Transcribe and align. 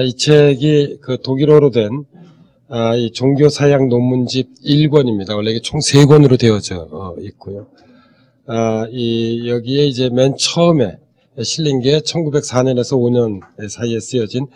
아, 0.00 0.02
이 0.02 0.14
책이 0.14 1.00
그 1.02 1.20
독일어로 1.20 1.70
된 1.70 2.04
아, 2.70 2.96
이 2.96 3.12
종교 3.12 3.50
사양 3.50 3.90
논문집 3.90 4.48
1권입니다. 4.64 5.36
원래 5.36 5.50
이게 5.50 5.60
총 5.60 5.78
3권으로 5.78 6.38
되어져 6.38 6.88
어, 6.90 7.14
있고요. 7.20 7.66
아, 8.46 8.86
이 8.90 9.46
여기에 9.50 9.86
이제 9.86 10.08
맨 10.08 10.36
처음에 10.38 10.96
실린 11.42 11.80
게 11.80 11.98
1904년에서 11.98 12.96
5년 12.96 13.40
사이에 13.68 14.00
쓰여진 14.00 14.46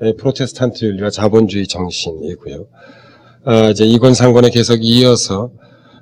에, 0.00 0.14
프로테스탄트 0.14 0.86
윤리와 0.86 1.10
자본주의 1.10 1.66
정신이고요. 1.66 2.66
아, 3.44 3.68
이제 3.68 3.84
이권 3.84 4.14
상권에 4.14 4.48
계속 4.48 4.78
이어서 4.82 5.50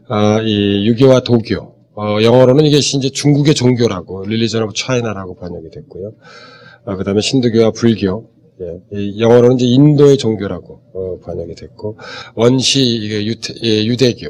아, 0.06 0.40
이 0.42 0.86
유교와 0.86 1.24
도교, 1.24 1.74
어, 1.96 2.18
영어로는 2.22 2.66
이게 2.66 2.76
이제 2.76 3.10
중국의 3.10 3.56
종교라고 3.56 4.20
Religion 4.20 4.62
of 4.62 4.74
China라고 4.76 5.34
번역이 5.34 5.70
됐고요. 5.70 6.12
아, 6.84 6.94
그 6.94 7.02
다음에 7.02 7.20
힌두교와 7.20 7.72
불교, 7.72 8.30
예, 8.62 8.80
이 8.98 9.20
영어로는 9.20 9.56
이제 9.56 9.66
인도의 9.66 10.18
종교라고 10.18 10.80
어, 10.94 11.18
번역이 11.24 11.54
됐고 11.54 11.98
원시 12.34 12.98
유태, 13.26 13.54
예, 13.64 13.84
유대교 13.84 14.26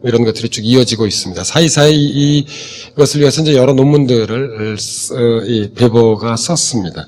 뭐 0.00 0.08
이런 0.08 0.24
것들이 0.24 0.48
쭉 0.48 0.64
이어지고 0.64 1.06
있습니다. 1.06 1.42
사이사이 1.42 1.94
이- 1.94 2.46
이것을 2.92 3.20
위해서 3.20 3.42
이제 3.42 3.56
여러 3.56 3.72
논문들을 3.72 4.76
쓰- 4.78 5.14
어, 5.14 5.44
이 5.44 5.70
베버가 5.74 6.36
썼습니다. 6.36 7.06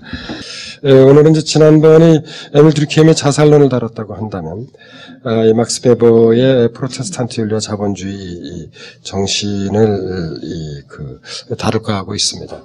예, 0.87 0.91
오늘은 0.93 1.33
이제 1.33 1.43
지난번에 1.43 2.23
에밀 2.55 2.73
뒤르켐의 2.73 3.15
자살론을 3.15 3.69
다뤘다고 3.69 4.15
한다면 4.15 4.67
막스 5.25 5.81
베버의 5.81 6.73
프로테스탄트 6.75 7.41
윤리와 7.41 7.59
자본주의 7.59 8.15
이 8.15 8.71
정신을 9.03 10.39
이, 10.43 10.83
그, 10.87 11.21
다룰까 11.57 11.97
하고 11.97 12.15
있습니다. 12.15 12.65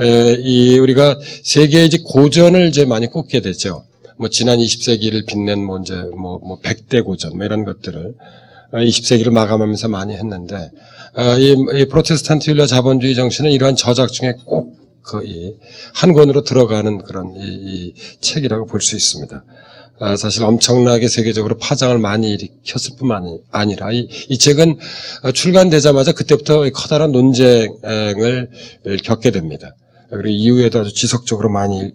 에, 0.00 0.36
이 0.40 0.78
우리가 0.78 1.18
세계의 1.44 1.86
이제 1.86 1.98
고전을 2.02 2.68
이제 2.68 2.86
많이 2.86 3.06
꼽게 3.06 3.42
되죠. 3.42 3.84
뭐 4.16 4.30
지난 4.30 4.58
20세기를 4.58 5.26
빛낸 5.26 5.62
뭐 5.62 5.78
이제 5.80 5.94
뭐, 6.16 6.38
뭐 6.38 6.58
100대 6.60 7.04
고전 7.04 7.36
뭐 7.36 7.44
이런 7.44 7.64
것들을 7.64 8.14
20세기를 8.72 9.30
마감하면서 9.30 9.88
많이 9.88 10.14
했는데 10.14 10.70
아, 11.14 11.36
이, 11.36 11.52
이 11.52 11.84
프로테스탄트 11.86 12.48
윤리와 12.50 12.66
자본주의 12.66 13.14
정신은 13.14 13.50
이러한 13.50 13.76
저작 13.76 14.10
중에 14.10 14.34
꼭 14.46 14.78
거의 15.02 15.56
한 15.94 16.14
권으로 16.14 16.44
들어가는 16.44 16.98
그런 17.02 17.34
이, 17.36 17.42
이 17.42 17.94
책이라고 18.20 18.64
볼 18.66 18.80
수 18.80 18.96
있습니다. 18.96 19.44
아, 20.02 20.16
사실 20.16 20.42
엄청나게 20.44 21.08
세계적으로 21.08 21.58
파장을 21.58 21.96
많이 21.98 22.30
일으켰을 22.30 22.96
뿐만 22.98 23.38
아니라 23.50 23.92
이, 23.92 24.08
이 24.30 24.38
책은 24.38 24.78
어, 25.24 25.32
출간되자마자 25.32 26.12
그때부터 26.12 26.66
이 26.66 26.70
커다란 26.70 27.12
논쟁을 27.12 28.48
겪게 29.04 29.30
됩니다. 29.30 29.74
그리고 30.08 30.28
이후에도 30.28 30.80
아주 30.80 30.92
지속적으로 30.92 31.50
많이 31.50 31.92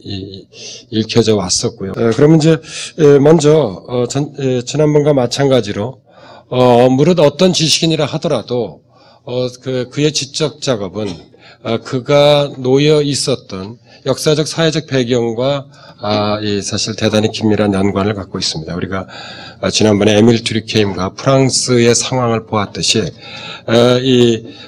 읽혀져 0.91 1.35
왔었고요. 1.35 1.91
어, 1.91 2.11
그러면 2.15 2.37
이제 2.37 2.57
에, 2.99 3.19
먼저 3.19 3.83
어, 3.87 4.07
전- 4.07 4.33
에, 4.39 4.61
지난번과 4.61 5.13
마찬가지로 5.13 6.01
어, 6.47 6.89
무릇 6.89 7.19
어떤 7.19 7.53
지식인이라 7.53 8.05
하더라도 8.05 8.83
어, 9.23 9.47
그, 9.61 9.89
그의 9.91 10.13
지적 10.13 10.61
작업은 10.61 11.07
어, 11.09 11.34
그가 11.83 12.51
놓여 12.57 13.01
있었던 13.01 13.77
역사적 14.05 14.47
사회적 14.47 14.85
배경과 14.85 15.65
아, 15.99 16.39
이 16.41 16.61
사실 16.61 16.95
대단히 16.95 17.31
긴밀한 17.31 17.73
연관을 17.73 18.13
갖고 18.13 18.37
있습니다. 18.37 18.75
우리가 18.75 19.07
아, 19.61 19.69
지난번에 19.71 20.15
에밀 20.17 20.43
듀리케임과 20.43 21.13
프랑스의 21.13 21.95
상황을 21.95 22.45
보았듯이 22.45 23.11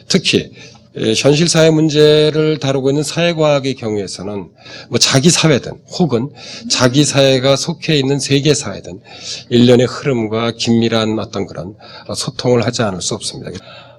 특히 0.08 0.52
에, 0.96 1.14
현실 1.16 1.48
사회 1.48 1.70
문제를 1.70 2.58
다루고 2.58 2.90
있는 2.90 3.04
사회과학의 3.04 3.76
경우에서는 3.76 4.50
뭐 4.90 4.98
자기 4.98 5.30
사회든 5.30 5.74
혹은 6.00 6.32
자기 6.72 7.06
사회가 7.06 7.56
속해 7.56 7.96
있는 7.96 8.20
세계 8.20 8.56
사회든 8.56 9.02
일련의 9.50 9.86
흐름과 9.86 10.54
긴밀한 10.58 11.20
어떤 11.20 11.46
그런 11.46 11.76
어, 12.08 12.16
소통을 12.16 12.66
하지 12.66 12.82
않을 12.82 13.02
수 13.02 13.14
없습니다. 13.14 13.52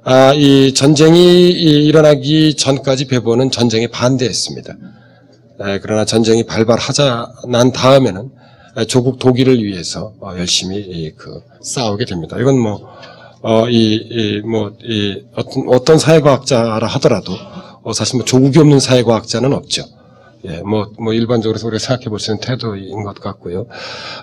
아, 0.05 0.33
이 0.35 0.73
전쟁이 0.75 1.51
이- 1.51 1.87
일어나기 1.87 2.55
전까지 2.55 3.07
베보는 3.09 3.51
전쟁에 3.51 3.89
반대했습니다. 3.89 4.73
에, 5.61 5.79
그러나 5.81 6.05
전쟁이 6.05 6.45
발발하자 6.47 7.33
난 7.49 7.73
다음에는 7.73 8.31
에, 8.79 8.85
조국 8.87 9.19
독일을 9.19 9.63
위해서 9.63 10.15
어, 10.21 10.33
열심히 10.39 10.79
이, 10.79 11.13
그 11.17 11.41
싸우게 11.63 12.05
됩니다. 12.07 12.37
이건 12.41 12.59
뭐, 12.59 12.81
어, 13.43 13.69
이, 13.69 13.95
이, 13.97 14.41
뭐, 14.41 14.73
이, 14.83 15.23
어떤, 15.35 15.69
어떤 15.69 15.99
사회과학자라 15.99 16.87
하더라도, 16.87 17.35
어, 17.83 17.93
사실 17.93 18.17
뭐 18.17 18.25
조국이 18.25 18.59
없는 18.59 18.81
사회과학자는 18.81 19.53
없죠. 19.53 19.83
예, 20.47 20.59
뭐, 20.63 20.91
뭐, 20.99 21.13
일반적으로 21.13 21.59
우리가 21.67 21.79
생각해 21.81 22.05
볼 22.07 22.21
수 22.21 22.31
있는 22.31 22.41
태도인 22.41 23.03
것 23.03 23.21
같고요. 23.21 23.67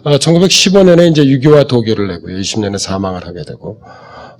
어, 0.03 0.17
1915년에 0.17 1.11
이제 1.11 1.25
유교와 1.25 1.65
도교를 1.65 2.07
내고요. 2.07 2.37
20년에 2.37 2.77
사망을 2.77 3.27
하게 3.27 3.43
되고, 3.43 3.81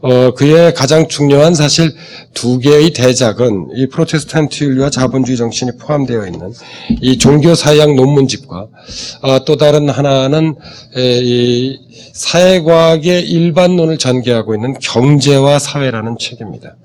어, 0.02 0.32
그의 0.32 0.74
가장 0.74 1.08
중요한 1.08 1.56
사실 1.56 1.94
두 2.34 2.60
개의 2.60 2.92
대작은 2.92 3.70
이 3.76 3.88
프로테스탄트 3.88 4.64
윤리와 4.64 4.90
자본주의 4.90 5.38
정신이 5.38 5.72
포함되어 5.80 6.26
있는 6.28 6.54
이 7.02 7.18
종교 7.18 7.56
사양 7.56 7.96
논문집과 7.96 8.68
어, 9.22 9.46
또 9.46 9.58
다른 9.58 9.90
하나는 9.90 10.56
에, 10.96 11.20
이 11.24 11.80
사회과학의 12.14 13.30
일반론을 13.30 13.98
전개하고 13.98 14.56
있는 14.56 14.74
경제와 14.80 15.60
사회라는 15.60 16.18
책입니다. 16.20 16.76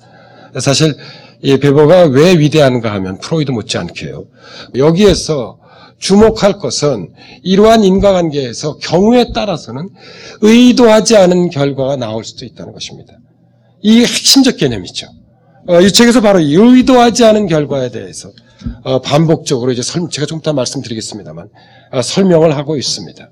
사실 0.58 0.96
이 1.42 1.56
베버가 1.58 2.06
왜 2.06 2.32
위대한가 2.38 2.92
하면 2.94 3.18
프로이드 3.18 3.50
못지않게요. 3.50 4.24
여기에서 4.76 5.59
주목할 6.00 6.58
것은 6.58 7.12
이러한 7.42 7.84
인과관계에서 7.84 8.78
경우에 8.78 9.32
따라서는 9.32 9.90
의도하지 10.40 11.16
않은 11.16 11.50
결과가 11.50 11.96
나올 11.96 12.24
수도 12.24 12.44
있다는 12.44 12.72
것입니다. 12.72 13.14
이게 13.82 14.00
핵심적 14.00 14.56
개념이죠. 14.56 15.06
어, 15.68 15.80
이 15.80 15.92
책에서 15.92 16.20
바로 16.20 16.40
이 16.40 16.54
의도하지 16.54 17.24
않은 17.24 17.46
결과에 17.46 17.90
대해서 17.90 18.30
어, 18.82 19.00
반복적으로 19.00 19.72
이제 19.72 19.82
설, 19.82 20.08
제가 20.10 20.26
좀 20.26 20.38
이따 20.38 20.52
말씀드리겠습니다만 20.52 21.48
어, 21.92 22.02
설명을 22.02 22.56
하고 22.56 22.76
있습니다. 22.76 23.30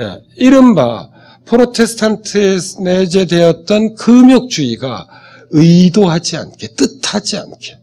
예, 0.00 0.20
이른바 0.36 1.10
프로테스탄트에 1.44 2.58
내재되었던 2.82 3.94
금욕주의가 3.96 5.06
의도하지 5.50 6.36
않게 6.36 6.68
뜻하지 6.76 7.38
않게 7.38 7.78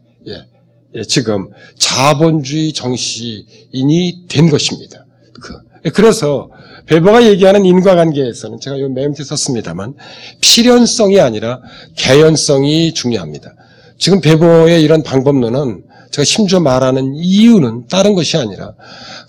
지금 1.07 1.49
자본주의 1.77 2.73
정신이 2.73 4.25
된 4.27 4.49
것입니다. 4.49 5.05
그, 5.33 5.91
그래서 5.91 6.49
베버가 6.85 7.25
얘기하는 7.27 7.65
인과관계에서는 7.65 8.59
제가 8.59 8.79
요 8.79 8.89
메모에 8.89 9.15
썼습니다만 9.23 9.93
필연성이 10.41 11.19
아니라 11.19 11.61
개연성이 11.95 12.93
중요합니다. 12.93 13.53
지금 13.97 14.19
베버의 14.19 14.83
이런 14.83 15.03
방법론은 15.03 15.83
제가 16.11 16.25
심지어 16.25 16.59
말하는 16.59 17.15
이유는 17.15 17.87
다른 17.87 18.13
것이 18.15 18.37
아니라 18.37 18.73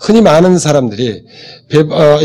흔히 0.01 0.21
많은 0.21 0.57
사람들이 0.57 1.23
베버, 1.69 1.95
어, 1.95 2.19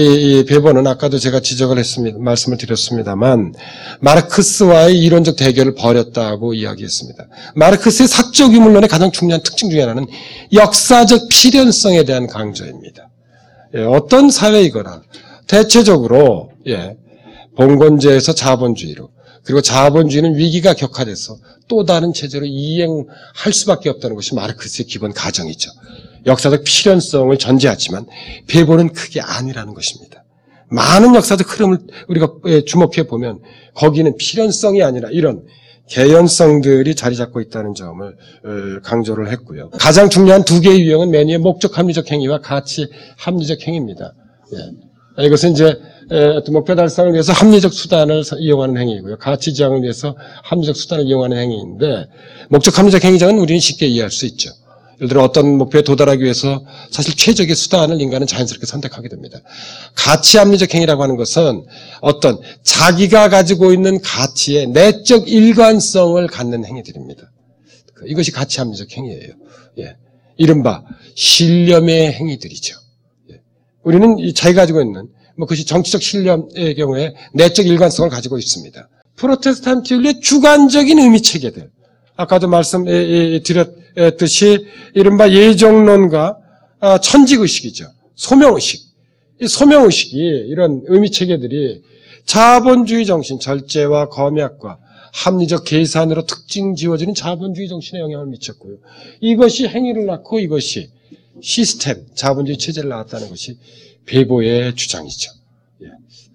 베버는 0.46 0.86
아까도 0.86 1.18
제가 1.18 1.40
지적을 1.40 1.78
했습니다. 1.78 2.18
말씀을 2.18 2.58
드렸습니다만 2.58 3.54
마르크스와의 4.00 4.98
이론적 4.98 5.36
대결을 5.36 5.74
벌였다고 5.76 6.54
이야기했습니다. 6.54 7.28
마르크스의 7.54 8.08
사적 8.08 8.52
유물론의 8.52 8.88
가장 8.88 9.12
중요한 9.12 9.42
특징 9.44 9.70
중에 9.70 9.80
하나는 9.80 10.06
역사적 10.52 11.28
필연성에 11.28 12.02
대한 12.02 12.26
강조입니다. 12.26 13.08
예, 13.76 13.84
어떤 13.84 14.28
사회이거나 14.28 15.02
대체적으로 15.46 16.50
예, 16.66 16.96
봉건제에서 17.56 18.34
자본주의로 18.34 19.10
그리고 19.44 19.60
자본주의는 19.60 20.36
위기가 20.36 20.74
격화돼서 20.74 21.38
또 21.68 21.84
다른 21.84 22.12
체제로 22.12 22.46
이행할 22.46 23.52
수밖에 23.52 23.88
없다는 23.90 24.16
것이 24.16 24.34
마르크스의 24.34 24.86
기본 24.86 25.12
가정이죠. 25.12 25.70
역사적 26.26 26.64
필연성을 26.64 27.36
전제하지만 27.38 28.06
배보는 28.46 28.92
그게 28.92 29.20
아니라는 29.20 29.74
것입니다. 29.74 30.24
많은 30.70 31.14
역사적 31.14 31.50
흐름을 31.50 31.78
우리가 32.08 32.32
예, 32.46 32.62
주목해 32.62 33.06
보면 33.08 33.40
거기는 33.74 34.16
필연성이 34.16 34.82
아니라 34.82 35.08
이런 35.10 35.44
개연성들이 35.88 36.94
자리 36.94 37.16
잡고 37.16 37.40
있다는 37.40 37.74
점을 37.74 38.06
어, 38.06 38.80
강조를 38.82 39.30
했고요. 39.32 39.70
가장 39.70 40.10
중요한 40.10 40.44
두 40.44 40.60
개의 40.60 40.82
유형은 40.82 41.10
맨 41.10 41.28
위에 41.28 41.38
목적 41.38 41.78
합리적 41.78 42.10
행위와 42.10 42.40
가치 42.40 42.88
합리적 43.16 43.66
행위입니다. 43.66 44.12
예. 44.54 44.58
이것은 45.24 45.52
이제 45.52 45.76
목표 46.50 46.74
달성을 46.74 47.12
위해서 47.12 47.32
합리적 47.32 47.72
수단을 47.72 48.24
사- 48.24 48.36
이용하는 48.38 48.80
행위이고요. 48.80 49.18
가치 49.18 49.52
지향을 49.52 49.82
위해서 49.82 50.16
합리적 50.44 50.76
수단을 50.76 51.06
이용하는 51.06 51.36
행위인데 51.36 52.06
목적 52.48 52.78
합리적 52.78 53.04
행위자는 53.04 53.38
우리는 53.38 53.58
쉽게 53.60 53.86
이해할 53.86 54.10
수 54.10 54.24
있죠. 54.26 54.50
예를 54.98 55.08
들어 55.10 55.22
어떤 55.22 55.58
목표에 55.58 55.82
도달하기 55.82 56.22
위해서 56.24 56.64
사실 56.90 57.14
최적의 57.14 57.54
수단을 57.54 58.00
인간은 58.00 58.26
자연스럽게 58.26 58.66
선택하게 58.66 59.08
됩니다. 59.08 59.38
가치 59.94 60.38
합리적 60.38 60.74
행위라고 60.74 61.02
하는 61.02 61.16
것은 61.16 61.64
어떤 62.00 62.38
자기가 62.64 63.28
가지고 63.28 63.72
있는 63.72 64.00
가치의 64.00 64.68
내적 64.68 65.28
일관성을 65.28 66.26
갖는 66.26 66.64
행위들입니다. 66.64 67.30
그, 67.94 68.08
이것이 68.08 68.32
가치 68.32 68.58
합리적 68.58 68.90
행위예요. 68.96 69.34
예. 69.78 69.96
이른바 70.36 70.82
신념의 71.14 72.12
행위들이죠. 72.14 72.76
예. 73.86 73.88
우리는 73.88 74.18
이 74.18 74.32
자기가 74.34 74.62
가지고 74.62 74.80
있는 74.82 75.08
뭐 75.36 75.46
그것이 75.46 75.64
정치적 75.66 76.02
신념의 76.02 76.74
경우에 76.76 77.14
내적 77.32 77.66
일관성을 77.66 78.10
가지고 78.10 78.38
있습니다. 78.38 78.88
프로테스탄트 79.16 79.94
윤리의 79.94 80.20
주관적인 80.20 80.98
의미 80.98 81.22
체계들. 81.22 81.70
아까도 82.16 82.48
말씀드렸듯이 82.48 83.56
이른바 84.94 85.30
예정론과 85.30 86.38
아, 86.80 86.98
천직의식이죠. 86.98 87.86
소명의식. 88.14 88.88
이 89.40 89.46
소명의식이 89.46 90.16
이런 90.16 90.82
의미 90.86 91.10
체계들이 91.10 91.82
자본주의 92.24 93.06
정신, 93.06 93.38
절제와 93.38 94.08
검약과 94.08 94.78
합리적 95.12 95.64
계산으로 95.64 96.26
특징 96.26 96.74
지어지는 96.74 97.14
자본주의 97.14 97.68
정신에 97.68 98.00
영향을 98.00 98.26
미쳤고요. 98.26 98.76
이것이 99.20 99.66
행위를 99.68 100.06
낳고 100.06 100.40
이것이 100.40 100.90
시스템, 101.42 102.06
자본주의 102.14 102.58
체제를 102.58 102.88
낳았다는 102.88 103.28
것이 103.28 103.58
베보의 104.06 104.74
주장이죠. 104.74 105.32
예, 105.82 105.86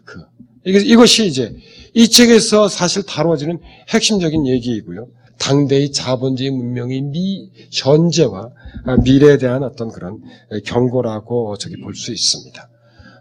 그 0.06 0.22
이것- 0.66 0.80
이것이 0.86 1.28
이제 1.28 1.56
이 1.94 2.08
책에서 2.08 2.68
사실 2.68 3.04
다뤄지는 3.04 3.60
핵심적인 3.90 4.48
얘기이고요. 4.48 5.08
당대의 5.40 5.92
자본주의 5.92 6.50
문명의 6.52 7.02
미, 7.02 7.50
현재와 7.72 8.50
아, 8.86 8.96
미래에 8.98 9.38
대한 9.38 9.64
어떤 9.64 9.90
그런 9.90 10.22
경고라고 10.66 11.58
저기 11.58 11.78
볼 11.78 11.96
수 11.96 12.12
있습니다. 12.12 12.70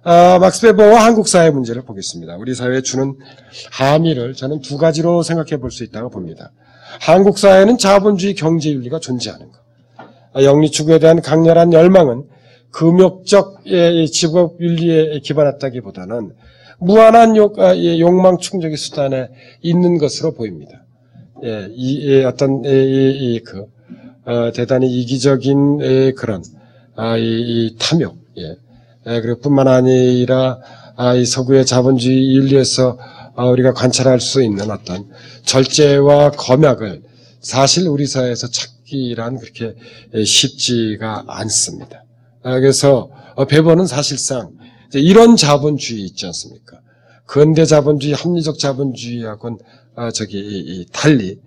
아, 0.05 0.39
막스 0.41 0.63
베버와 0.63 1.05
한국 1.05 1.29
사회 1.29 1.51
문제를 1.51 1.83
보겠습니다. 1.83 2.37
우리 2.37 2.55
사회에 2.55 2.83
주는 2.83 3.17
함의를 3.71 4.35
저는 4.35 4.61
두 4.61 4.77
가지로 4.77 5.23
생각해 5.23 5.59
볼 5.59 5.71
수 5.71 5.85
있다고 5.85 6.11
봅니다. 6.11 6.53
한국 7.01 7.39
사회는 7.39 7.79
자본주의 7.79 8.35
경제 8.35 8.71
윤리가 8.71 8.99
존재하는 9.01 9.51
것. 9.51 9.62
아, 10.35 10.43
영리 10.43 10.71
추구에 10.71 10.99
대한 10.99 11.21
강렬한 11.21 11.73
열망은 11.73 12.25
금욕적 12.71 13.63
예, 13.67 14.07
직업 14.07 14.61
윤리에 14.61 15.21
기반했다기보다는 15.21 16.33
무한한 16.79 17.37
욕, 17.37 17.59
아, 17.59 17.77
예, 17.77 17.99
욕망 17.99 18.39
충족의 18.39 18.77
수단에 18.77 19.29
있는 19.61 19.99
것으로 19.99 20.33
보입니다. 20.33 20.85
예, 21.45 21.69
이, 21.71 22.09
예, 22.09 22.25
어떤 22.25 22.65
예, 22.65 22.85
이, 22.85 23.35
이, 23.35 23.41
그 23.41 23.67
어, 24.25 24.53
대단히 24.53 24.89
이기적인 24.89 25.81
예, 25.83 26.13
그런 26.13 26.43
아, 26.97 27.17
이, 27.17 27.23
이 27.23 27.77
탐욕, 27.79 28.17
예, 28.39 28.57
예, 29.07 29.21
그리고 29.21 29.41
뿐만 29.41 29.69
아니라 29.69 30.59
아, 30.97 31.15
이 31.15 31.25
서구의 31.25 31.67
자본주의 31.67 32.37
윤리에서 32.37 32.99
아, 33.35 33.47
우리가 33.47 33.73
관찰할 33.73 34.21
수 34.21 34.43
있는 34.43 34.71
어떤 34.71 35.09
절제와 35.45 36.33
검약을 36.33 37.03
사실 37.41 37.89
우리 37.89 38.07
사회에서 38.07 38.49
찾 38.49 38.71
기란 38.93 39.39
그렇게 39.39 39.75
예, 40.15 40.25
쉽지가 40.25 41.25
않습니다. 41.27 42.05
아, 42.43 42.61
그래서 42.61 43.11
어, 43.35 43.47
베버는 43.47 43.87
사실상 43.87 44.53
이런 44.95 45.37
자본주의 45.37 46.03
있지 46.03 46.27
않습니까? 46.27 46.79
근대 47.25 47.65
자본주의, 47.65 48.13
합리적 48.13 48.59
자본주의하고는 48.59 49.59
아, 49.95 50.11
저기 50.11 50.87
달리 50.93 51.41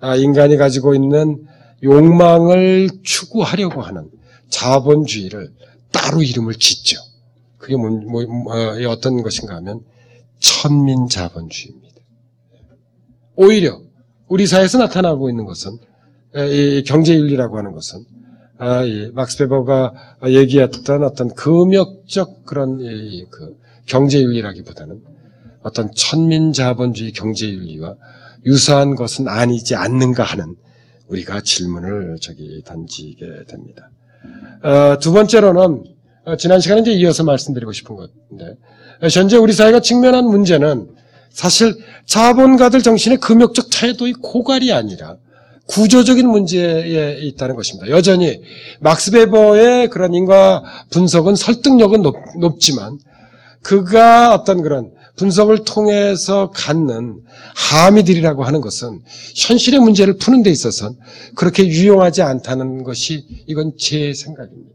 아, 0.00 0.16
인간이 0.16 0.58
가지고 0.58 0.94
있는 0.94 1.46
욕망을 1.82 2.90
추구하려고 3.02 3.80
하는 3.80 4.10
자본주의를 4.50 5.48
따로 5.92 6.22
이름을 6.22 6.54
짓죠. 6.54 6.98
그게 7.56 7.76
뭐, 7.76 7.90
뭐, 7.90 8.54
어떤 8.88 9.22
것인가 9.22 9.56
하면 9.56 9.80
천민 10.38 11.08
자본주의입니다. 11.08 11.96
오히려 13.36 13.80
우리 14.28 14.46
사회에서 14.46 14.78
나타나고 14.78 15.30
있는 15.30 15.46
것은 15.46 15.72
에, 15.72 15.89
이 16.34 16.84
경제윤리라고 16.86 17.58
하는 17.58 17.72
것은 17.72 18.04
아, 18.58 18.82
이 18.84 19.10
막스 19.14 19.38
베버가 19.38 20.18
얘기했던 20.26 21.02
어떤 21.02 21.34
금욕적 21.34 22.44
그런 22.44 22.78
이, 22.80 23.24
그 23.30 23.56
경제윤리라기보다는 23.86 25.00
어떤 25.62 25.90
천민 25.94 26.52
자본주의 26.52 27.12
경제윤리와 27.12 27.96
유사한 28.46 28.94
것은 28.94 29.28
아니지 29.28 29.74
않는가 29.74 30.22
하는 30.22 30.56
우리가 31.08 31.40
질문을 31.42 32.18
저기 32.20 32.62
던지게 32.64 33.44
됩니다. 33.48 33.90
어, 34.62 34.98
두 34.98 35.12
번째로는 35.12 35.84
어, 36.26 36.36
지난 36.36 36.60
시간에 36.60 36.82
이제 36.82 36.92
이어서 36.92 37.24
말씀드리고 37.24 37.72
싶은 37.72 37.96
건데 37.96 38.56
어, 39.02 39.08
현재 39.10 39.36
우리 39.36 39.52
사회가 39.52 39.80
직면한 39.80 40.24
문제는 40.26 40.88
사실 41.30 41.74
자본가들 42.06 42.82
정신의 42.82 43.18
금욕적 43.18 43.68
태도의 43.72 44.14
고갈이 44.14 44.72
아니라 44.72 45.16
구조적인 45.70 46.28
문제에 46.28 47.18
있다는 47.20 47.54
것입니다. 47.54 47.88
여전히 47.90 48.42
막스 48.80 49.12
베버의 49.12 49.88
그런 49.88 50.14
인과 50.14 50.62
분석은 50.90 51.36
설득력은 51.36 52.02
높, 52.02 52.16
높지만 52.38 52.98
그가 53.62 54.34
어떤 54.34 54.62
그런 54.62 54.90
분석을 55.16 55.64
통해서 55.64 56.50
갖는 56.50 57.20
함의들이라고 57.54 58.42
하는 58.44 58.60
것은 58.60 59.00
현실의 59.36 59.80
문제를 59.80 60.16
푸는 60.16 60.42
데 60.42 60.50
있어서는 60.50 60.96
그렇게 61.36 61.66
유용하지 61.66 62.22
않다는 62.22 62.82
것이 62.82 63.24
이건 63.46 63.72
제 63.78 64.12
생각입니다. 64.12 64.70